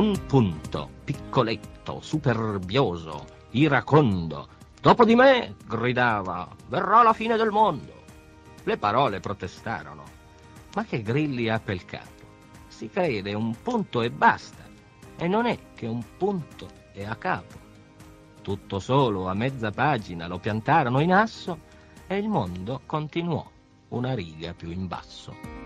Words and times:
un 0.00 0.18
punto, 0.26 0.88
piccoletto, 1.04 2.00
superbioso, 2.00 3.26
iracondo. 3.50 4.48
Dopo 4.80 5.04
di 5.04 5.14
me, 5.14 5.56
gridava, 5.66 6.48
verrà 6.68 7.02
la 7.02 7.12
fine 7.12 7.36
del 7.36 7.50
mondo. 7.50 8.04
Le 8.62 8.78
parole 8.78 9.20
protestarono. 9.20 10.04
Ma 10.74 10.84
che 10.86 11.02
grilli 11.02 11.50
ha 11.50 11.60
pel 11.60 11.84
capo? 11.84 12.24
Si 12.68 12.88
crede 12.88 13.34
un 13.34 13.54
punto 13.60 14.00
e 14.00 14.10
basta. 14.10 14.64
E 15.16 15.28
non 15.28 15.44
è 15.44 15.58
che 15.74 15.86
un 15.86 16.02
punto 16.16 16.66
e 16.94 17.04
a 17.04 17.14
capo. 17.16 17.58
Tutto 18.40 18.78
solo 18.78 19.28
a 19.28 19.34
mezza 19.34 19.70
pagina 19.70 20.26
lo 20.26 20.38
piantarono 20.38 21.00
in 21.00 21.12
asso 21.12 21.58
e 22.06 22.16
il 22.16 22.28
mondo 22.28 22.80
continuò 22.86 23.46
una 23.88 24.14
riga 24.14 24.54
più 24.54 24.70
in 24.70 24.86
basso. 24.86 25.59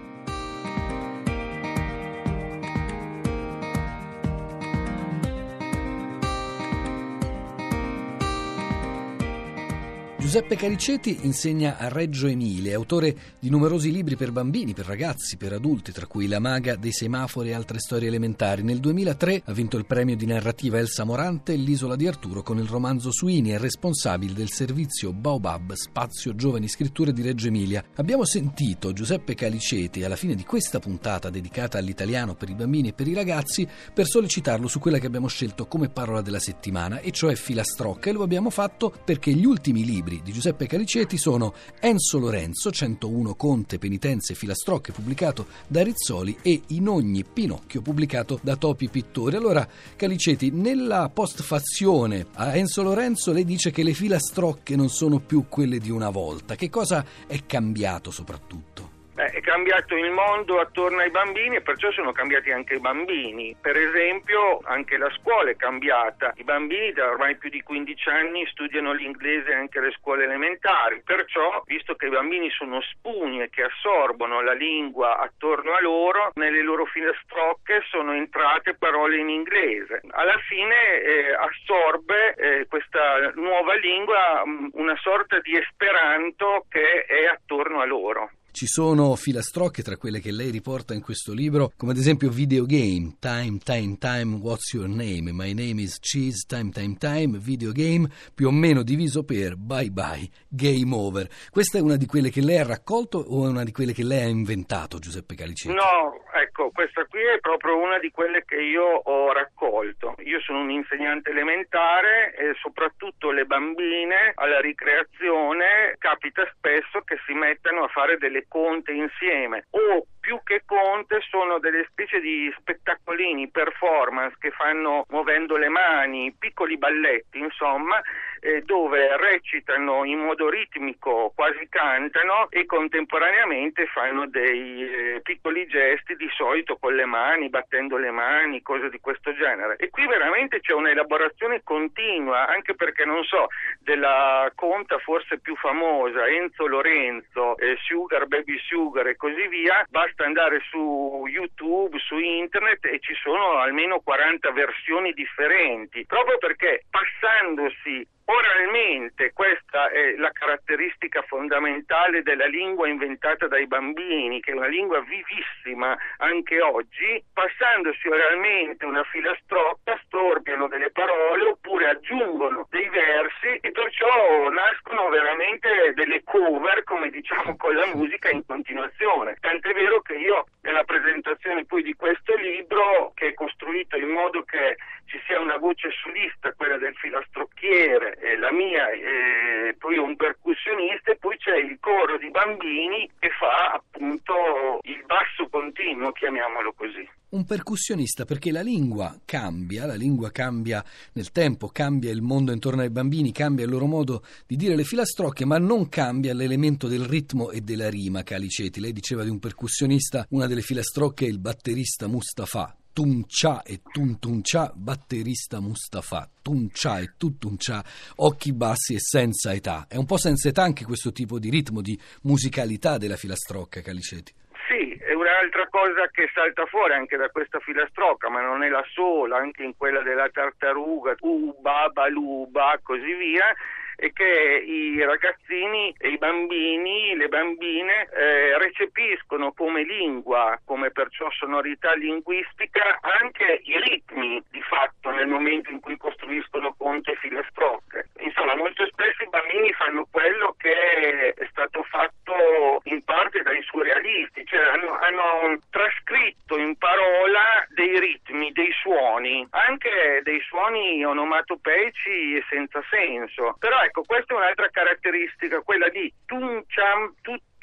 Giuseppe 10.35 10.57
Cariceti 10.57 11.19
insegna 11.23 11.79
a 11.79 11.87
Reggio 11.87 12.27
Emilia, 12.27 12.73
è 12.73 12.75
autore 12.75 13.17
di 13.39 13.51
numerosi 13.51 13.93
libri 13.93 14.17
per 14.17 14.33
bambini, 14.33 14.75
per 14.75 14.85
ragazzi, 14.85 15.37
per 15.37 15.53
adulti, 15.53 15.93
tra 15.93 16.09
cui 16.09 16.27
La 16.27 16.41
maga 16.41 16.75
dei 16.75 16.91
semafori 16.91 17.51
e 17.51 17.53
altre 17.53 17.79
storie 17.79 18.09
elementari. 18.09 18.65
Nel 18.65 18.81
2003 18.81 19.43
ha 19.45 19.53
vinto 19.53 19.77
il 19.77 19.87
premio 19.87 20.17
di 20.17 20.27
narrativa 20.27 20.79
Elsa 20.79 21.05
Morante 21.05 21.53
e 21.53 21.57
l'Isola 21.57 21.95
di 21.95 22.09
Arturo 22.09 22.43
con 22.43 22.59
il 22.59 22.67
romanzo 22.67 23.13
Suini, 23.13 23.51
è 23.51 23.59
responsabile 23.59 24.33
del 24.33 24.51
servizio 24.51 25.13
Baobab, 25.13 25.75
spazio 25.75 26.35
giovani 26.35 26.67
scritture 26.67 27.13
di 27.13 27.23
Reggio 27.23 27.47
Emilia. 27.47 27.85
Abbiamo 27.95 28.25
sentito 28.25 28.93
Giuseppe 28.93 29.37
Caliceti 29.37 30.03
alla 30.03 30.17
fine 30.17 30.35
di 30.35 30.43
questa 30.43 30.81
puntata 30.81 31.31
dedicata 31.31 31.79
all'italiano 31.79 32.35
per 32.35 32.49
i 32.49 32.57
bambini 32.57 32.89
e 32.89 32.93
per 32.93 33.07
i 33.07 33.15
ragazzi 33.15 33.69
per 33.95 34.09
sollecitarlo 34.09 34.67
su 34.67 34.81
quella 34.81 34.99
che 34.99 35.07
abbiamo 35.07 35.29
scelto 35.29 35.69
come 35.69 35.91
parola 35.91 36.23
della 36.23 36.41
settimana, 36.41 36.99
e 36.99 37.13
cioè 37.13 37.37
filastrocca, 37.37 38.11
e 38.11 38.13
lo 38.13 38.25
abbiamo 38.25 38.51
fatto 38.51 38.93
perché 39.05 39.33
gli 39.33 39.45
ultimi 39.45 39.85
libri 39.85 40.23
di 40.25 40.33
Giuseppe 40.33 40.67
Caliceti 40.67 41.19
sono 41.19 41.53
Enzo 41.79 42.19
Lorenzo, 42.19 42.73
101 42.73 43.35
Conte, 43.35 43.79
Penitenze 43.79 44.35
Filastrocche, 44.35 44.91
pubblicato 44.91 45.47
da 45.67 45.83
Rizzoli, 45.83 46.39
e 46.41 46.63
In 46.69 46.89
ogni 46.89 47.25
Pinocchio, 47.25 47.83
pubblicato 47.83 48.41
da 48.43 48.57
Topi 48.57 48.89
Pittori. 48.89 49.37
Allora, 49.37 49.69
Caliceti, 49.95 50.51
nella 50.51 51.11
postfazione 51.13 52.27
a 52.33 52.57
Enzo 52.57 52.83
Lorenzo 52.83 53.33
lei 53.33 53.45
dice 53.45 53.71
che 53.71 53.83
le 53.83 53.93
filastrocche 53.93 54.75
non 54.75 54.89
sono 54.89 55.21
più 55.21 55.45
quelle 55.49 55.79
di 55.79 55.91
una 55.91 56.09
volta. 56.09 56.55
Che 56.57 56.71
cosa 56.71 57.05
è 57.27 57.45
cambiato 57.45 58.11
soprattutto? 58.11 58.94
Beh, 59.25 59.31
è 59.31 59.41
cambiato 59.41 59.97
il 59.97 60.11
mondo 60.11 60.61
attorno 60.61 60.99
ai 60.99 61.11
bambini 61.11 61.57
e 61.57 61.63
perciò 61.63 61.91
sono 61.93 62.13
cambiati 62.13 62.51
anche 62.51 62.75
i 62.75 62.81
bambini. 62.81 63.57
Per 63.59 63.75
esempio 63.75 64.61
anche 64.65 64.99
la 64.99 65.11
scuola 65.19 65.49
è 65.49 65.57
cambiata. 65.57 66.35
I 66.37 66.45
bambini 66.45 66.93
da 66.93 67.09
ormai 67.09 67.37
più 67.37 67.49
di 67.49 67.63
15 67.63 68.09
anni 68.11 68.47
studiano 68.49 68.93
l'inglese 68.93 69.55
anche 69.55 69.79
alle 69.79 69.93
scuole 69.93 70.25
elementari. 70.25 71.01
Perciò, 71.03 71.63
visto 71.65 71.95
che 71.95 72.07
i 72.07 72.11
bambini 72.11 72.51
sono 72.51 72.83
spugne 72.83 73.49
che 73.49 73.63
assorbono 73.63 74.43
la 74.43 74.53
lingua 74.53 75.17
attorno 75.17 75.73
a 75.73 75.81
loro, 75.81 76.33
nelle 76.35 76.63
loro 76.63 76.85
filastrocche 76.85 77.83
sono 77.89 78.13
entrate 78.13 78.75
parole 78.75 79.17
in 79.17 79.31
inglese. 79.31 80.03
Alla 80.11 80.37
fine 80.49 81.01
eh, 81.01 81.33
assorbe 81.33 82.35
eh, 82.35 82.67
questa 82.67 83.33
nuova 83.37 83.75
lingua 83.77 84.43
mm, 84.47 84.67
una 84.73 84.97
sorta 85.01 85.41
di 85.41 85.57
esperanto 85.57 86.67
che 86.69 87.05
è 87.07 87.25
attorno 87.25 87.81
a 87.81 87.87
loro. 87.87 88.31
Ci 88.55 88.69
sono 88.69 89.17
filastrocche 89.17 89.83
tra 89.83 89.97
quelle 89.97 90.21
che 90.21 90.31
lei 90.31 90.53
riporta 90.53 90.95
in 90.95 91.03
questo 91.03 91.33
libro, 91.33 91.73
come 91.77 91.91
ad 91.91 91.99
esempio 91.99 92.31
videogame, 92.31 93.17
time, 93.19 93.59
time, 93.59 93.97
time, 93.99 94.37
what's 94.37 94.73
your 94.73 94.87
name? 94.87 95.33
My 95.33 95.53
name 95.53 95.83
is 95.83 95.99
cheese, 95.99 96.47
time, 96.47 96.71
time, 96.71 96.95
time, 96.95 97.37
videogame, 97.39 98.07
più 98.33 98.47
o 98.47 98.53
meno 98.53 98.85
diviso 98.85 99.25
per 99.25 99.57
bye 99.57 99.91
bye, 99.91 100.31
game 100.47 100.95
over. 100.95 101.27
Questa 101.51 101.79
è 101.79 101.81
una 101.81 101.97
di 101.97 102.07
quelle 102.07 102.31
che 102.31 102.43
lei 102.43 102.59
ha 102.59 102.65
raccolto 102.65 103.19
o 103.19 103.45
è 103.45 103.49
una 103.49 103.65
di 103.65 103.73
quelle 103.73 103.93
che 103.93 104.05
lei 104.05 104.23
ha 104.23 104.29
inventato, 104.29 105.01
Giuseppe 105.01 105.35
Calicini? 105.35 105.75
No, 105.75 106.23
ecco, 106.33 106.71
questa 106.71 107.05
qui 107.07 107.23
è 107.23 107.41
proprio 107.41 107.77
una 107.77 107.99
di 107.99 108.13
quelle 108.13 108.45
che 108.45 108.63
io 108.63 108.85
ho 108.85 109.33
raccolto. 109.33 110.15
Io 110.23 110.39
sono 110.39 110.61
un 110.61 110.71
insegnante 110.71 111.31
elementare 111.31 112.33
e 112.39 112.55
soprattutto 112.63 113.33
le 113.33 113.47
bambine 113.47 114.31
alla 114.37 114.61
ricreazione 114.61 115.97
capita 115.99 116.49
spesso 116.55 117.01
che 117.01 117.19
si 117.27 117.33
mettano 117.33 117.83
a 117.83 117.89
fare 117.89 118.17
delle 118.17 118.44
conte 118.49 118.93
insieme 118.93 119.67
o 119.71 120.07
più 120.21 120.41
che 120.43 120.63
conte 120.65 121.21
sono 121.29 121.59
delle 121.59 121.87
specie 121.91 122.21
di 122.21 122.53
spettacolini, 122.59 123.51
performance 123.51 124.37
che 124.39 124.51
fanno 124.51 125.05
muovendo 125.09 125.57
le 125.57 125.69
mani, 125.69 126.35
piccoli 126.39 126.79
balletti, 126.79 127.39
insomma, 127.39 128.01
eh, 128.45 128.61
dove 128.61 129.17
recitano 129.17 130.05
in 130.05 130.19
modo 130.19 130.51
ritmico, 130.51 131.33
quasi 131.35 131.67
cantano 131.71 132.51
e 132.51 132.67
contemporaneamente 132.67 133.87
fanno 133.87 134.27
dei 134.29 134.83
eh, 134.83 135.21
piccoli 135.23 135.67
gesti 135.67 136.15
di 136.15 136.29
solito 136.37 136.77
con 136.77 136.95
le 136.95 137.07
mani, 137.07 137.49
battendo 137.49 137.97
le 137.97 138.11
mani, 138.11 138.61
cose 138.61 138.91
di 138.91 139.01
questo 139.01 139.35
genere. 139.35 139.77
E 139.77 139.89
qui 139.89 140.07
veramente 140.07 140.61
c'è 140.61 140.75
un'elaborazione 140.75 141.63
continua, 141.65 142.47
anche 142.47 142.75
perché 142.75 143.07
non 143.07 143.25
so, 143.25 143.47
della 143.79 144.53
conta 144.55 144.99
forse 144.99 145.41
più 145.41 145.57
famosa, 145.57 146.27
Enzo 146.27 146.67
Lorenzo, 146.67 147.57
eh, 147.57 147.79
Sugar 147.81 148.27
Baby 148.27 148.59
Sugar 148.59 149.07
e 149.07 149.17
così 149.17 149.49
via, 149.49 149.87
basta 149.89 150.25
andare 150.27 150.61
su 150.69 151.25
YouTube, 151.27 151.99
su 151.99 152.19
internet 152.19 152.85
e 152.85 152.99
ci 153.01 153.15
sono 153.15 153.57
almeno 153.57 154.01
40 154.01 154.53
versioni 154.53 155.13
differenti, 155.13 156.05
proprio 156.05 156.37
perché 156.37 156.85
passandosi 156.91 158.07
Oralmente, 158.27 159.33
questa 159.35 159.91
è 159.91 160.15
la 160.17 160.31
caratteristica 160.33 161.21
fondamentale 161.23 162.23
della 162.23 162.47
lingua 162.47 162.89
inventata 162.89 163.49
dai 163.49 163.67
bambini, 163.67 164.41
che 164.41 164.53
è 164.53 164.55
una 164.55 164.67
lingua 164.67 165.01
vivissima 165.01 165.95
anche 166.17 166.59
oggi, 166.63 167.23
passandosi 167.35 168.09
oralmente 168.09 168.87
una 168.87 169.05
filastrocca 169.05 170.01
storpiano 170.05 170.69
delle 170.69 170.91
parole 170.91 171.45
oppure 171.45 171.91
aggiungono 171.91 172.67
dei 172.71 172.89
versi 172.89 173.59
e 173.61 173.71
perciò 173.71 174.49
nascono 174.49 175.11
veramente 175.11 175.93
delle 175.93 176.23
cover, 176.25 176.83
come 176.85 177.11
diciamo 177.11 177.57
con 177.57 177.75
la 177.75 177.87
musica 177.95 178.31
in 178.31 178.45
continuazione. 178.47 179.37
Tant'è 179.39 179.75
vero 179.75 180.01
che 180.01 180.15
io 180.15 180.47
nella 180.63 180.85
presentazione 180.85 181.67
poi 181.67 181.83
di 181.83 181.93
questo 181.93 182.35
libro, 182.37 183.13
che 183.15 183.29
è 183.29 183.35
costruito 183.35 183.99
in 183.99 184.09
modo 184.09 184.45
che 184.45 184.77
ci 185.15 185.21
sia 185.29 185.39
una 185.39 185.59
voce 185.59 185.91
solista, 186.03 186.53
quella 186.55 186.77
del 186.77 186.95
filastrocchiere, 186.97 188.19
e 188.19 188.37
la 188.37 188.51
mia, 188.51 188.91
e 188.91 189.77
poi 189.79 189.97
un 189.97 190.17
percussionista, 190.17 191.13
e 191.13 191.17
poi 191.17 191.37
c'è 191.39 191.55
il 191.55 191.79
coro 191.79 192.19
di 192.19 192.29
bambini 192.31 193.09
che 193.21 193.31
fa 193.39 193.79
appunto 193.79 194.81
il 194.83 195.05
basso 195.07 195.47
continuo, 195.49 196.11
chiamiamolo 196.11 196.73
così. 196.73 197.09
Un 197.29 197.47
percussionista 197.47 198.25
perché 198.25 198.51
la 198.51 198.61
lingua 198.61 199.17
cambia, 199.25 199.87
la 199.87 199.95
lingua 199.95 200.33
cambia 200.33 200.83
nel 201.13 201.31
tempo, 201.31 201.69
cambia 201.69 202.11
il 202.11 202.23
mondo 202.23 202.51
intorno 202.51 202.83
ai 202.83 202.91
bambini, 202.91 203.31
cambia 203.31 203.65
il 203.65 203.71
loro 203.71 203.87
modo 203.87 204.23
di 204.47 204.57
dire 204.57 204.75
le 204.75 204.85
filastrocche, 204.85 205.45
ma 205.45 205.59
non 205.59 205.89
cambia 205.89 206.35
l'elemento 206.35 206.89
del 206.89 207.05
ritmo 207.05 207.53
e 207.53 207.61
della 207.61 207.89
rima, 207.89 208.25
Caliceti. 208.25 208.81
Lei 208.81 208.93
diceva 208.93 209.23
di 209.23 209.31
un 209.31 209.39
percussionista, 209.39 210.27
una 210.31 210.49
delle 210.49 210.61
filastrocche 210.61 211.25
è 211.25 211.29
il 211.29 211.41
batterista 211.41 212.07
Mustafa, 212.07 212.77
Tuncia 212.95 213.65
e 213.65 213.81
Tuntuncia, 213.83 214.71
batterista 214.73 215.59
Mustafa, 215.59 216.31
Tuncia 216.41 217.01
e 217.01 217.15
Tutuncia, 217.19 217.83
occhi 218.19 218.55
bassi 218.55 218.95
e 218.95 219.01
senza 219.01 219.53
età. 219.53 219.87
È 219.89 219.97
un 219.97 220.07
po' 220.07 220.17
senza 220.17 220.49
età 220.49 220.63
anche 220.63 220.85
questo 220.85 221.11
tipo 221.11 221.41
di 221.41 221.51
ritmo, 221.51 221.83
di 221.83 221.99
musicalità 222.23 222.97
della 222.97 223.17
filastrocca, 223.17 223.81
Caliceti. 223.81 224.33
Sì, 224.69 224.95
è 224.95 225.13
un'altra 225.13 225.67
cosa 225.71 226.07
che 226.13 226.31
salta 226.33 226.67
fuori 226.67 226.95
anche 226.95 227.17
da 227.17 227.29
questa 227.31 227.59
filastrocca, 227.59 228.31
ma 228.31 228.41
non 228.41 228.63
è 228.63 228.69
la 228.69 228.85
sola, 228.95 229.39
anche 229.39 229.65
in 229.65 229.77
quella 229.77 230.03
della 230.03 230.29
tartaruga, 230.31 231.17
Uba, 231.19 231.89
Baluba, 231.93 232.79
così 232.81 233.13
via 233.15 233.53
e 233.97 234.13
che 234.13 234.63
i 234.67 235.03
ragazzini 235.05 235.95
e 235.99 236.09
i 236.09 236.19
bambini, 236.19 237.17
le 237.17 237.29
bambine 237.29 238.09
eh, 238.13 238.59
recepiscono 238.59 239.53
come 239.53 239.83
lingua, 239.85 240.59
come 240.65 240.91
perciò 240.91 241.31
sonorità 241.31 241.93
linguistica 241.95 242.99
anche 243.01 243.61
i 243.65 243.81
ritmi 243.81 244.43
di 244.51 244.61
fatto 244.63 245.11
nel 245.11 245.27
momento 245.27 245.71
in 245.71 245.81
cui 245.81 245.97
costruiscono 245.97 246.75
ponte 246.77 247.13
e 247.13 247.17
filastrocche. 247.17 248.09
Insomma, 248.19 248.57
molto 248.57 248.87
spesso 248.87 249.23
i 249.23 249.29
bambini 249.29 249.73
fanno 249.73 250.07
quello 250.11 250.55
che 250.59 251.35
è 251.35 251.47
stato 251.51 251.83
fatto 251.85 252.81
in 252.85 253.03
parte 253.05 253.43
dai 253.43 253.63
surrealisti, 253.63 254.45
cioè 254.47 254.61
hanno, 254.61 254.99
hanno 254.99 255.59
trascritto 255.71 256.59
in 256.59 256.77
parola 256.77 257.65
dei 257.69 257.99
ritmi, 257.99 258.53
dei 258.53 258.73
suoni, 258.81 259.47
anche 259.51 260.21
suoni 260.49 261.05
onomatopeici 261.05 262.37
e 262.37 262.45
senza 262.49 262.81
senso. 262.91 263.57
Però 263.59 263.81
ecco, 263.83 264.03
questa 264.03 264.35
è 264.35 264.37
un'altra 264.37 264.69
caratteristica, 264.69 265.61
quella 265.61 265.89
di 265.89 266.13
Tuncham, 266.25 267.15
tutto 267.21 267.55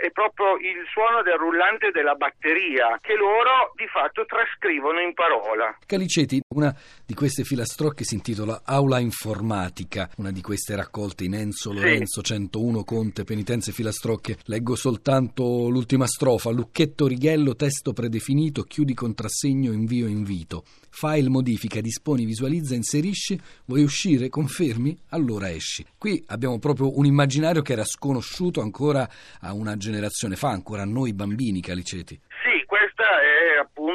è 0.00 0.10
proprio 0.12 0.54
il 0.56 0.86
suono 0.92 1.22
del 1.22 1.34
rullante 1.34 1.90
della 1.90 2.14
batteria 2.14 2.98
che 3.00 3.16
loro 3.16 3.72
di 3.74 3.86
fatto 3.88 4.24
trascrivono 4.24 5.00
in 5.00 5.14
parola. 5.14 5.76
Caliceti, 5.84 6.40
una 6.54 6.72
di 7.04 7.14
queste 7.14 7.42
filastrocche 7.42 8.04
si 8.04 8.14
intitola 8.14 8.62
Aula 8.64 9.00
informatica, 9.00 10.08
una 10.18 10.30
di 10.30 10.40
queste 10.40 10.76
raccolte 10.76 11.24
in 11.24 11.34
Enzo 11.34 11.72
Lorenzo 11.72 12.24
sì. 12.24 12.34
101 12.34 12.84
Conte 12.84 13.24
Penitenze 13.24 13.72
filastrocche. 13.72 14.38
Leggo 14.44 14.76
soltanto 14.76 15.68
l'ultima 15.68 16.06
strofa, 16.06 16.50
lucchetto 16.50 17.08
righello, 17.08 17.56
testo 17.56 17.92
predefinito, 17.92 18.62
chiudi 18.62 18.94
contrassegno, 18.94 19.72
invio 19.72 20.06
invito. 20.06 20.62
File 20.88 21.28
modifica, 21.28 21.80
disponi, 21.96 22.26
visualizza, 22.26 22.74
inserisci, 22.74 23.40
vuoi 23.64 23.82
uscire, 23.82 24.28
confermi, 24.28 24.96
allora 25.08 25.50
esci. 25.50 25.84
Qui 25.96 26.22
abbiamo 26.26 26.58
proprio 26.58 26.98
un 26.98 27.06
immaginario 27.06 27.62
che 27.62 27.72
era 27.72 27.84
sconosciuto 27.84 28.60
ancora 28.60 29.08
a 29.40 29.52
una 29.54 29.76
generazione 29.76 30.36
fa, 30.36 30.50
ancora 30.50 30.82
a 30.82 30.86
noi 30.86 31.12
bambini, 31.14 31.60
Caliceti 31.60 32.20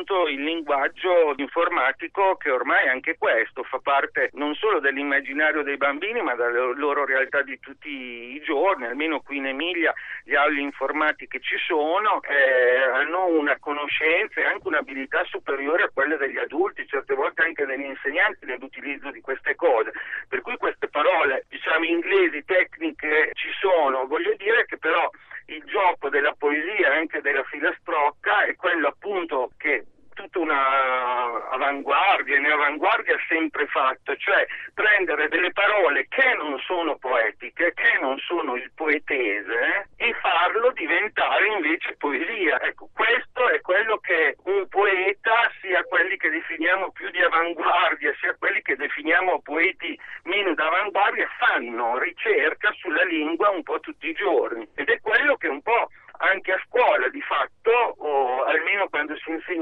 appunto 0.02 0.28
il 0.28 0.44
linguaggio 0.44 1.34
informatico 1.38 2.36
che 2.36 2.50
ormai 2.50 2.88
anche 2.88 3.18
questo 3.18 3.64
fa 3.64 3.80
parte 3.80 4.30
non 4.34 4.56
solo 4.56 4.80
dell'immaginario 4.80 5.62
dei 5.62 5.78
bambini 5.78 6.22
ma 6.22 6.34
della 6.34 6.74
loro 6.74 7.06
realtà 7.06 7.42
di 7.44 7.60
tutti 7.60 7.90
i 7.90 8.42
giorni, 8.44 8.86
almeno 8.86 9.22
qui 9.22 9.38
in 9.38 9.46
Emilia 9.46 9.94
gli 10.24 10.34
auli 10.36 10.62
informatiche 10.62 11.40
ci 11.40 11.58
sono, 11.58 12.22
eh, 12.24 12.82
hanno 12.82 13.28
una 13.28 13.58
conoscenza 13.60 14.42
e 14.42 14.46
anche 14.46 14.68
un'abilità 14.68 15.24
superiore 15.26 15.84
a 15.84 15.92
quelle 15.94 16.18
degli 16.18 16.38
adulti, 16.38 16.88
certe 16.88 17.14
volte 17.14 17.44
anche 17.44 17.66
degli 17.66 17.86
insegnanti 17.86 18.46
nell'utilizzo 18.46 19.12
di 19.12 19.22
queste 19.22 19.56
cose. 19.56 19.92
Per 20.28 20.42
cui 20.42 20.58
queste 20.58 20.88
parole, 20.88 21.46
diciamo 21.50 21.86
inglesi, 21.86 22.44
tecniche 22.46 23.32
ci 23.34 23.50
sono, 23.60 24.08
voglio 24.08 24.34
dire 24.38 24.66
che 24.66 24.78
però 24.78 25.10
il 25.52 25.64
gioco 25.66 26.10
della 26.10 26.34
poesia 26.38 26.94
e 26.94 26.98
anche 26.98 27.22
della 27.22 27.44
filastrocca 27.44 28.46
è 28.46 28.56
quello 28.56 28.88
appunto 28.88 29.52
che 29.58 29.86
tutta 30.14 30.40
una 30.40 31.50
avanguardia, 31.50 32.38
un'avanguardia 32.38 33.18
sempre 33.28 33.66
fatto, 33.68 34.16
cioè 34.18 34.46
prendere 34.74 35.28
delle 35.30 35.52
parole 35.52 36.06
che 36.08 36.34
non 36.36 36.60
sono 36.60 36.98
poetiche, 36.98 37.74
che 37.74 37.98
non 38.00 38.18
sono 38.20 38.56
il 38.56 38.72
poetese 38.76 39.90
e 39.98 40.14
farlo 40.22 40.72
diventare 40.72 41.48
invece 41.48 41.96
poesia. 41.98 42.62
Ecco, 42.62 42.90
questo 42.94 43.50
è 43.50 43.62
quello 43.62 43.98
che 43.98 44.36
un 44.46 44.68
poeta, 44.68 45.52
sia 45.62 45.84
quelli 45.86 46.18
che 46.18 46.30
definiamo 46.30 46.92
più 46.92 47.10
di 47.10 47.22
avanguardia, 47.22 48.14
sia 48.20 48.36
quelli 48.38 48.62
che 48.62 48.76
definiamo 48.76 49.42
poeti 49.42 49.98
meno 50.24 50.54
d'avanguardia, 50.54 51.28
fanno 51.38 51.98
ricerca 51.98 52.72
sulla 52.74 53.04
lingua 53.04 53.50
un 53.50 53.64
po' 53.64 53.80
tutti 53.80 54.10
i 54.10 54.14
giorni 54.14 54.68
ed 54.76 54.90
è 54.90 55.00
quello 55.00 55.36
che 55.38 55.48
un 55.48 55.62
po' 55.62 55.88
anche 56.22 56.52
a 56.54 56.62
scuola 56.68 57.10
di 57.10 57.22
fatto, 57.22 57.72
o 57.98 58.44
almeno 58.44 58.88
quando 58.90 59.16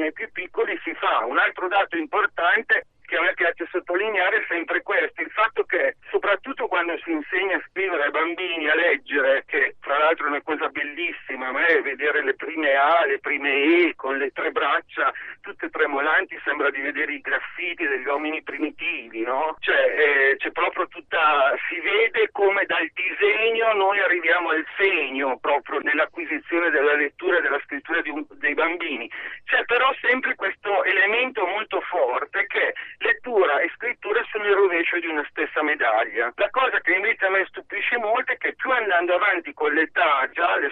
ai 0.10 0.14
più 0.14 0.30
piccoli, 0.32 0.80
si 0.84 0.94
fa. 0.96 1.26
Un 1.26 1.38
altro 1.38 1.68
dato 1.68 1.96
importante 1.96 2.86
che 3.10 3.18
a 3.18 3.22
me 3.22 3.34
piace 3.34 3.68
sottolineare 3.72 4.38
è 4.38 4.46
sempre 4.48 4.84
questo, 4.84 5.22
il 5.22 5.32
fatto 5.32 5.64
che 5.64 5.96
soprattutto 6.12 6.68
quando 6.68 6.96
si 7.04 7.10
insegna 7.10 7.58
a 7.58 7.64
scrivere 7.68 8.04
ai 8.04 8.12
bambini, 8.12 8.70
a 8.70 8.76
leggere, 8.76 9.44
che 9.48 9.76
fra 9.82 9.98
l'altro 9.98 10.28
è 10.28 10.30
una 10.30 10.44
cosa 10.44 10.70
bellissima, 10.70 11.48
a 11.48 11.52
me 11.52 11.82
vedere 11.82 12.24
le 12.24 12.36
prime 12.36 12.76
A, 12.76 13.06
le 13.08 13.20
prime 13.20 13.52
E 13.88 13.96
con 13.96 14.18
le 14.18 14.30
tre 14.30 14.52
braccia 14.52 15.12
tutte 15.42 15.70
tremolanti, 15.72 16.40
sembra 16.44 16.70
di 16.70 16.82
vedere 16.82 17.14
i 17.14 17.22
graffiti 17.22 17.88
degli 17.88 18.06
uomini 18.06 18.44
primitivi, 18.44 19.22
no? 19.22 19.56
Cioè 19.60 19.76
eh, 19.76 20.36
c'è 20.38 20.52
proprio 20.52 20.88
tutta, 20.88 21.56
si 21.68 21.80
vede 21.80 22.30
come 22.32 22.66
dal 22.66 22.88
disegno 22.94 23.74
noi 23.74 24.00
arriviamo 24.00 24.50
al 24.50 24.66
segno 24.78 25.40
proprio 25.40 25.80
nell'acquisizione 25.80 26.70
della 26.70 26.94
lettura 26.94 27.38
e 27.38 27.42
della 27.42 27.60
scrittura 27.66 28.02
un, 28.06 28.26
dei 28.34 28.54
bambini. 28.54 29.10
C'è 29.46 29.66
però 29.66 29.92
sempre 30.00 30.36
questo 30.36 30.84
elemento 30.84 31.46
molto 31.48 31.82
forte 31.82 32.46
che 32.46 32.74
lettura 33.00 33.60
e 33.60 33.72
scrittura 33.76 34.22
sono 34.32 34.46
il 34.46 34.54
rovescio 34.54 35.00
di 35.00 35.08
una 35.08 35.26
stessa 35.30 35.64
medaglia. 35.64 36.32
La 36.36 36.50
cosa 36.50 36.80
che 36.82 36.94
invece 36.94 37.26
a 37.26 37.30
me 37.30 37.46
stupisce 37.48 37.98
molto 37.98 38.32
è 38.32 38.38
che 38.38 38.54
più 38.54 38.72
andando 38.72 39.16
avanti 39.16 39.54
con 39.54 39.74
l'età, 39.74 40.30
già 40.32 40.54
alle 40.54 40.70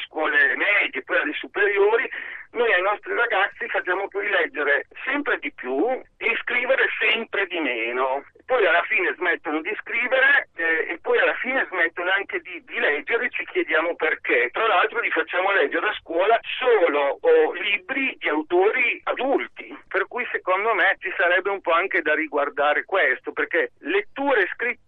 scuole 0.87 0.93
medie, 0.97 1.03
poi 1.03 1.17
alle 1.17 1.33
superiori, 1.33 2.09
noi 2.51 2.73
ai 2.73 2.81
nostri 2.81 3.13
ragazzi 3.13 3.67
facciamo 3.67 4.07
poi 4.07 4.29
leggere 4.29 4.87
sempre 5.03 5.37
di 5.39 5.51
più 5.53 5.85
e 6.17 6.37
scrivere 6.41 6.87
sempre 6.99 7.45
di 7.47 7.59
meno. 7.59 8.23
Poi 8.45 8.65
alla 8.65 8.81
fine 8.83 9.13
smettono 9.17 9.59
di 9.59 9.75
scrivere 9.81 10.47
eh, 10.55 10.93
e 10.93 10.99
poi 11.01 11.19
alla 11.19 11.35
fine 11.35 11.67
smettono 11.67 12.09
anche 12.11 12.39
di, 12.39 12.63
di 12.63 12.79
leggere 12.79 13.25
e 13.25 13.29
ci 13.29 13.45
chiediamo 13.45 13.95
perché. 13.95 14.49
Tra 14.53 14.65
l'altro 14.65 15.01
li 15.01 15.11
facciamo 15.11 15.51
leggere 15.51 15.89
a 15.89 15.97
scuola 15.99 16.39
solo 16.57 17.17
oh, 17.19 17.51
libri 17.51 18.15
di 18.17 18.29
autori 18.29 19.01
adulti, 19.03 19.77
per 19.89 20.07
cui 20.07 20.25
secondo 20.31 20.73
me 20.73 20.95
ci 20.99 21.13
sarebbe 21.17 21.49
un 21.49 21.59
po' 21.59 21.73
anche 21.73 22.01
da 22.01 22.15
riguardare 22.15 22.85
questo, 22.85 23.33
perché 23.33 23.71
lettura 23.79 24.39
e 24.39 24.47
scrittura 24.53 24.86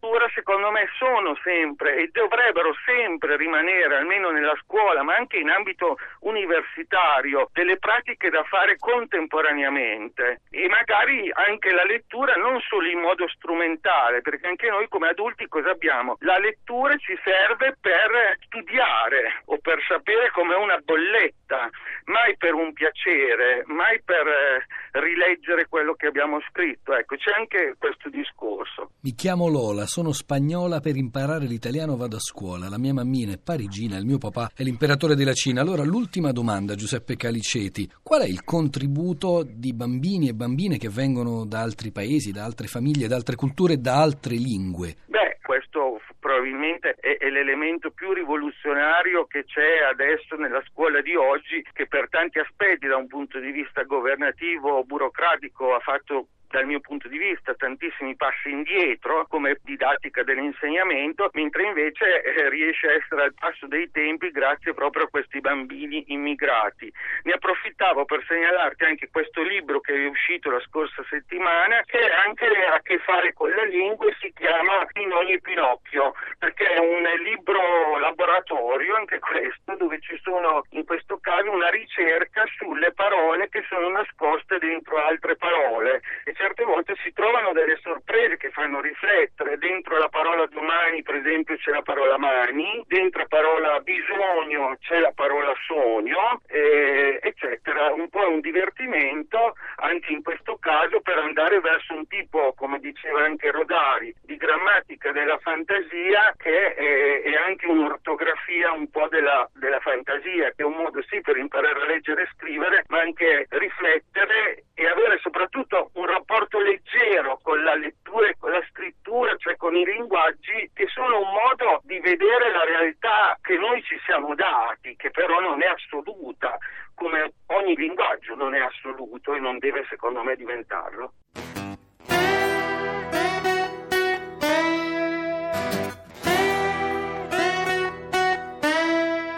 secondo 0.59 0.71
me 0.71 0.89
sono 0.97 1.38
sempre 1.41 1.95
e 1.95 2.09
dovrebbero 2.11 2.75
sempre 2.83 3.38
rimanere, 3.38 3.95
almeno 3.95 4.29
nella 4.29 4.57
scuola, 4.61 5.03
ma 5.03 5.15
anche 5.15 5.38
in 5.38 5.50
ambito 5.50 5.97
universitario, 6.21 7.50
delle 7.53 7.77
pratiche 7.77 8.29
da 8.29 8.44
fare 8.44 8.75
contemporaneamente 8.77 10.41
e 10.51 10.67
magari 10.67 11.31
anche 11.33 11.71
la 11.71 11.85
lettura 11.85 12.35
non 12.35 12.59
solo 12.59 12.88
in 12.89 13.00
modo 13.00 13.25
strumentale, 13.29 14.19
perché 14.21 14.47
anche 14.47 14.69
noi 14.69 14.89
come 14.89 15.07
adulti 15.07 15.47
cosa 15.47 15.69
abbiamo? 15.69 16.17
La 16.19 16.38
lettura 16.38 16.94
ci 16.97 17.17
serve 17.23 17.77
per 17.79 18.38
studiare 18.44 19.41
o 19.45 19.59
per 19.59 19.81
sapere 19.88 20.29
come 20.31 20.56
una 20.56 20.77
bolletta, 20.83 21.69
mai 22.06 22.19
per 22.50 22.54
un 22.56 22.74
piacere, 22.74 23.63
mai 23.68 24.01
per 24.04 24.25
eh, 24.25 24.66
rileggere 25.00 25.68
quello 25.69 25.94
che 25.94 26.07
abbiamo 26.07 26.40
scritto. 26.50 26.96
Ecco, 26.96 27.16
c'è 27.16 27.31
anche 27.38 27.75
questo 27.78 28.10
discorso. 28.10 28.90
Mi 29.01 29.13
chiamo 29.13 29.48
Lola, 29.48 29.86
sono 29.86 30.12
spagnola, 30.12 30.80
per 30.80 30.96
imparare 30.96 31.46
l'italiano 31.46 31.96
vado 31.96 32.16
a 32.16 32.19
scuola, 32.19 32.68
la 32.68 32.80
mia 32.80 32.94
mammina 32.94 33.34
è 33.34 33.38
parigina, 33.38 33.98
il 33.98 34.06
mio 34.06 34.18
papà 34.18 34.50
è 34.56 34.63
l'imperatore 34.63 35.13
della 35.13 35.34
Cina. 35.34 35.62
Allora 35.62 35.84
l'ultima 35.84 36.31
domanda, 36.31 36.74
Giuseppe 36.74 37.16
Caliceti, 37.16 37.88
qual 38.01 38.22
è 38.22 38.28
il 38.28 38.44
contributo 38.44 39.45
di 39.45 39.72
bambini 39.74 40.30
e 40.30 40.34
bambine 40.34 40.78
che 40.78 40.90
vengono 40.90 41.45
da 41.45 41.60
altri 41.60 41.92
paesi, 41.92 42.31
da 42.31 42.45
altre 42.45 42.66
famiglie, 42.66 43.07
da 43.07 43.16
altre 43.16 43.36
culture, 43.36 43.78
da 43.78 44.02
altre 44.02 44.36
lingue? 44.36 44.95
Beh, 45.06 45.38
questo 45.50 46.00
probabilmente 46.19 46.94
è, 47.00 47.18
è, 47.18 47.28
l'elemento 47.31 47.90
più 47.90 48.13
rivoluzionario 48.13 49.25
che 49.25 49.46
c'è 49.46 49.80
adesso 49.80 50.35
nella 50.35 50.62
scuola 50.69 51.02
di 51.02 51.16
oggi, 51.16 51.66
che 51.73 51.88
per 51.88 52.07
tanti 52.07 52.38
aspetti 52.38 52.85
da 52.85 52.97
un 52.97 53.07
punto 53.07 53.40
di 53.40 53.50
vista 53.50 53.81
governativo, 53.81 54.83
burocratico, 54.83 55.73
ha 55.73 55.80
fatto 55.80 56.28
dal 56.49 56.65
mio 56.65 56.79
punto 56.79 57.07
di 57.07 57.18
vista 57.18 57.53
tantissimi 57.53 58.15
passi 58.15 58.49
indietro 58.49 59.25
come 59.27 59.57
didattica 59.63 60.23
dell'insegnamento, 60.23 61.29
mentre 61.33 61.63
invece 61.63 62.23
eh, 62.23 62.49
riesce 62.49 62.87
a 62.87 62.94
essere 62.94 63.23
al 63.23 63.33
passo 63.33 63.68
dei 63.68 63.89
tempi 63.91 64.31
grazie 64.31 64.73
proprio 64.73 65.06
a 65.06 65.09
questi 65.09 65.39
bambini 65.39 66.06
immigrati. 66.07 66.91
Ne 67.23 67.33
approfittavo 67.33 68.06
per 68.06 68.23
segnalarti 68.27 68.83
anche 68.83 69.09
questo 69.11 69.44
libro 69.44 69.79
che 69.79 69.94
è 69.94 70.07
uscito 70.07 70.49
la 70.49 70.59
scorsa 70.61 71.03
settimana 71.09 71.83
che 71.85 71.99
anche 72.25 72.45
ha 72.45 72.75
a 72.75 72.81
che 72.81 72.97
fare 72.99 73.33
con 73.33 73.49
la 73.49 73.63
lingua 73.63 74.07
e 74.07 74.15
si 74.19 74.31
chiama 74.33 74.85
Pinogli 74.91 75.33
e 75.33 75.41
Pinocchio 75.41 76.13
perché 76.37 76.68
è 76.68 76.79
un 76.79 77.03
libro 77.23 77.97
laboratorio 77.99 78.95
anche 78.95 79.19
questo 79.19 79.75
dove 79.75 79.99
ci 79.99 80.18
sono 80.23 80.63
in 80.71 80.85
questo 80.85 81.19
caso 81.19 81.51
una 81.51 81.69
ricerca 81.69 82.45
sulle 82.57 82.91
parole 82.94 83.49
che 83.49 83.63
sono 83.68 83.89
nascoste 83.89 84.57
dentro 84.59 84.97
altre 84.97 85.35
parole 85.35 86.01
certe 86.40 86.64
volte 86.64 86.96
si 87.04 87.12
trovano 87.12 87.52
delle 87.52 87.78
sorprese 87.84 88.38
che 88.38 88.50
fanno 88.52 88.80
riflettere. 88.80 89.58
Dentro 89.58 89.98
la 89.98 90.08
parola 90.08 90.46
domani, 90.46 91.04
per 91.04 91.16
esempio, 91.16 91.58
c'è 91.58 91.72
la 91.72 91.81
parola 91.81 92.18
mani, 92.18 92.81
dentro 92.88 93.19
la 93.19 93.28
parola 93.28 93.80
bisogno 93.81 94.78
c'è 94.80 95.00
la 95.00 95.12
parola 95.14 95.54
sogno, 95.68 96.42
eh, 96.48 97.19
eccetera. 97.22 97.92
Un 97.92 98.08
po' 98.08 98.30
un 98.30 98.40
divertimento, 98.40 99.56
anche 99.84 100.14
in 100.14 100.24
questo 100.24 100.58
caso, 100.58 101.02
per 101.02 101.18
andare 101.18 101.60
verso 101.60 101.94
un 101.94 102.08
tipo, 102.08 102.54
come 102.56 102.80
diceva 102.80 103.26
anche 103.26 103.52
Rodari, 103.52 104.16
di 104.24 104.38
grammatica 104.38 105.12
della 105.12 105.38
fantasia 105.40 106.34
che 106.38 106.74
è, 106.74 107.22
è 107.22 107.36
anche 107.36 107.68
un'ortografia 107.68 108.72
un 108.72 108.90
po' 108.90 109.10
della, 109.10 109.50
della 109.56 109.80
fantasia, 109.81 110.54
che 110.56 110.64
è 110.64 110.64
un 110.64 110.78
modo 110.78 111.04
sì 111.10 111.19
per 111.19 111.36
imparare 111.36 111.81
a 111.81 111.86
leggere 111.86 112.24
e 112.24 112.30
scrivere, 112.38 112.86
ma 112.88 113.02
anche 113.02 113.46
riflettere 113.50 114.48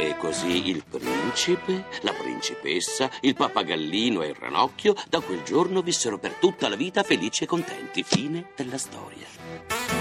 E 0.01 0.17
così 0.17 0.67
il 0.67 0.83
principe, 0.89 1.85
la 2.01 2.11
principessa, 2.11 3.07
il 3.21 3.35
pappagallino 3.35 4.23
e 4.23 4.29
il 4.29 4.35
ranocchio 4.35 4.95
da 5.07 5.19
quel 5.19 5.43
giorno 5.43 5.83
vissero 5.83 6.17
per 6.17 6.33
tutta 6.39 6.67
la 6.69 6.75
vita 6.75 7.03
felici 7.03 7.43
e 7.43 7.47
contenti. 7.47 8.01
Fine 8.01 8.47
della 8.55 8.79
storia. 8.79 10.00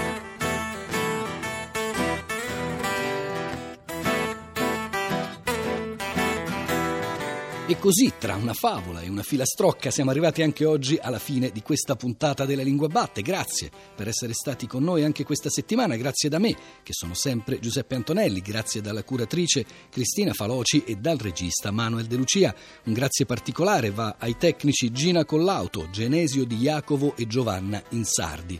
E 7.71 7.79
così, 7.79 8.11
tra 8.19 8.35
una 8.35 8.53
favola 8.53 8.99
e 8.99 9.07
una 9.07 9.23
filastrocca, 9.23 9.91
siamo 9.91 10.09
arrivati 10.09 10.41
anche 10.41 10.65
oggi 10.65 10.99
alla 11.01 11.19
fine 11.19 11.51
di 11.51 11.61
questa 11.61 11.95
puntata 11.95 12.43
della 12.43 12.63
Lingua 12.63 12.89
Batte. 12.89 13.21
Grazie 13.21 13.71
per 13.95 14.09
essere 14.09 14.33
stati 14.33 14.67
con 14.67 14.83
noi 14.83 15.05
anche 15.05 15.23
questa 15.23 15.49
settimana, 15.49 15.95
grazie 15.95 16.27
da 16.27 16.37
me, 16.37 16.53
che 16.83 16.91
sono 16.91 17.13
sempre 17.13 17.59
Giuseppe 17.59 17.95
Antonelli, 17.95 18.41
grazie 18.41 18.81
dalla 18.81 19.05
curatrice 19.05 19.65
Cristina 19.89 20.33
Faloci 20.33 20.83
e 20.83 20.97
dal 20.97 21.15
regista 21.15 21.71
Manuel 21.71 22.07
De 22.07 22.17
Lucia. 22.17 22.53
Un 22.83 22.91
grazie 22.91 23.25
particolare 23.25 23.89
va 23.89 24.17
ai 24.19 24.35
tecnici 24.35 24.91
Gina 24.91 25.23
Collauto, 25.23 25.89
Genesio 25.91 26.43
Di 26.43 26.57
Jacovo 26.57 27.15
e 27.15 27.25
Giovanna 27.25 27.81
Insardi. 27.91 28.59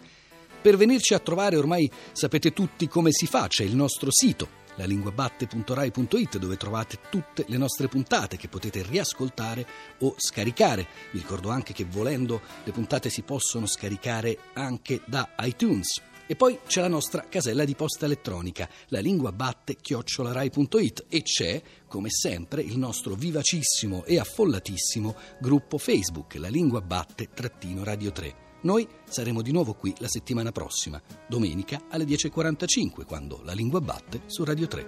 Per 0.62 0.77
venirci 0.77 1.13
a 1.13 1.20
trovare 1.20 1.58
ormai 1.58 1.91
sapete 2.13 2.53
tutti 2.53 2.88
come 2.88 3.12
si 3.12 3.25
fa, 3.25 3.48
c'è 3.48 3.65
il 3.65 3.75
nostro 3.75 4.10
sito 4.10 4.60
lalinguabatte.rai.it 4.82 6.38
dove 6.38 6.58
trovate 6.58 7.00
tutte 7.10 7.46
le 7.48 7.58
nostre 7.58 7.88
puntate 7.88 8.38
che 8.38 8.48
potete 8.48 8.84
riascoltare 8.84 9.66
o 10.00 10.16
scaricare. 10.18 10.88
Vi 11.12 11.20
ricordo 11.20 11.50
anche 11.50 11.74
che 11.74 11.86
volendo 11.86 12.42
le 12.64 12.72
puntate 12.72 13.10
si 13.10 13.22
possono 13.22 13.68
scaricare 13.68 14.38
anche 14.54 15.02
da 15.06 15.30
iTunes. 15.40 16.02
E 16.28 16.36
poi 16.36 16.60
c'è 16.66 16.82
la 16.82 16.88
nostra 16.88 17.26
casella 17.28 17.66
di 17.66 17.76
posta 17.76 18.06
elettronica, 18.06 18.70
la 18.88 19.00
linguabatte-rai.it 19.00 21.06
e 21.10 21.22
c'è, 21.24 21.62
come 21.88 22.10
sempre, 22.10 22.62
il 22.62 22.78
nostro 22.78 23.16
vivacissimo 23.16 24.06
e 24.06 24.18
affollatissimo 24.18 25.16
gruppo 25.40 25.78
Facebook, 25.78 26.36
la 26.36 26.48
Lingua 26.48 26.82
Batte-Radio 26.82 28.12
3. 28.12 28.50
Noi 28.63 28.88
saremo 29.10 29.41
di 29.41 29.51
nuovo 29.51 29.74
qui 29.74 29.91
la 29.98 30.08
settimana 30.08 30.51
prossima, 30.51 31.01
domenica 31.27 31.82
alle 31.89 32.03
10.45, 32.03 33.06
quando 33.08 33.41
la 33.44 33.53
lingua 33.53 33.82
batte 33.82 34.22
su 34.27 34.44
Radio 34.44 34.68
3. 34.68 34.88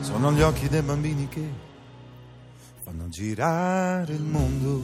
Sono 0.00 0.30
gli 0.30 0.42
occhi 0.42 0.68
dei 0.68 0.82
bambini 0.82 1.26
che 1.26 1.48
fanno 2.84 3.08
girare 3.08 4.12
il 4.12 4.22
mondo. 4.22 4.82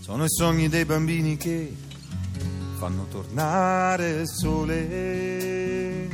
Sono 0.00 0.24
i 0.24 0.28
sogni 0.28 0.68
dei 0.68 0.84
bambini 0.84 1.38
che 1.38 1.74
fanno 2.76 3.06
tornare 3.06 4.10
il 4.10 4.28
sole. 4.28 6.10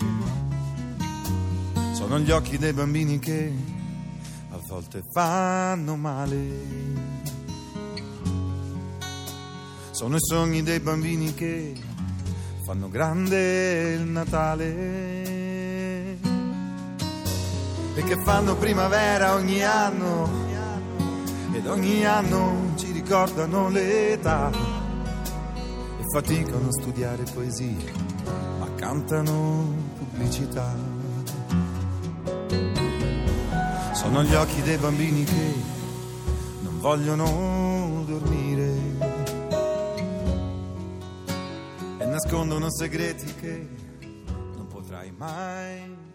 Sono 1.94 2.20
gli 2.20 2.30
occhi 2.30 2.58
dei 2.58 2.73
bambini 2.73 3.18
che 3.18 3.52
a 4.50 4.58
volte 4.68 5.02
fanno 5.11 5.97
male 5.97 7.38
sono 9.99 10.14
i 10.14 10.21
sogni 10.21 10.62
dei 10.62 10.78
bambini 10.78 11.35
che 11.35 11.75
fanno 12.62 12.88
grande 12.88 13.95
il 13.95 14.02
Natale. 14.02 14.67
E 17.97 18.02
che 18.05 18.17
fanno 18.23 18.55
primavera 18.55 19.35
ogni 19.35 19.61
anno. 19.64 20.31
Ed 21.52 21.67
ogni 21.67 22.07
anno 22.07 22.75
ci 22.76 22.93
ricordano 22.93 23.71
l'età. 23.71 24.52
E 24.52 26.05
faticano 26.12 26.69
a 26.69 26.73
studiare 26.81 27.25
poesie 27.35 27.93
ma 28.61 28.73
cantano 28.76 29.75
pubblicità. 29.99 30.76
Sono 33.95 34.23
gli 34.23 34.35
occhi 34.35 34.62
dei 34.62 34.76
bambini 34.76 35.25
che 35.25 35.55
non 36.62 36.78
vogliono 36.78 38.05
dormire 38.07 38.77
nascondono 42.20 42.68
segreti 42.68 43.32
che 43.34 43.68
non 44.56 44.66
potrai 44.66 45.12
mai. 45.12 46.08